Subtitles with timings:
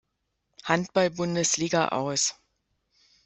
[0.63, 2.33] Handball-Bundesliga aus.